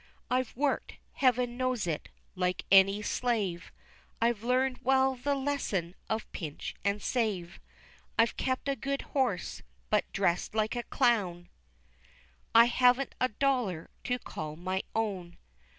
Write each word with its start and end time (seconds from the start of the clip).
I've 0.31 0.55
worked, 0.57 0.93
heaven 1.11 1.57
knows 1.57 1.85
it, 1.85 2.09
like 2.33 2.65
any 2.71 3.03
slave, 3.03 3.71
I've 4.19 4.41
learned 4.41 4.79
well 4.81 5.13
the 5.13 5.35
lesson 5.35 5.93
of 6.09 6.31
pinch 6.31 6.73
and 6.83 6.99
save, 7.03 7.59
I've 8.17 8.35
kept 8.35 8.67
a 8.67 8.75
good 8.75 9.03
horse, 9.13 9.61
but 9.91 10.11
dressed 10.11 10.55
like 10.55 10.75
a 10.75 10.81
clown 10.81 11.49
I 12.55 12.65
haven't 12.65 13.13
a 13.21 13.27
dollar 13.27 13.91
to 14.05 14.17
call 14.17 14.55
my 14.55 14.81
own. 14.95 15.37